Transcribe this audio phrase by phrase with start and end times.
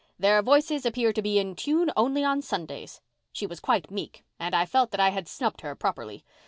[0.17, 3.01] Their voices appear to be in tune only on Sundays!'
[3.31, 6.25] She was quite meek and I felt that I had snubbed her properly.